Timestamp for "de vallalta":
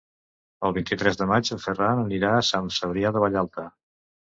3.19-3.71